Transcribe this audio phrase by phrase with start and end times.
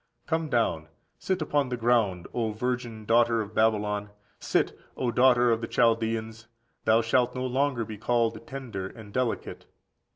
[0.25, 0.87] "Come down,
[1.19, 6.47] sit upon the ground, O virgin daughter of Babylon; sit, O daughter of the Chaldeans;
[6.85, 9.67] thou shalt no longer be called tender and delicate.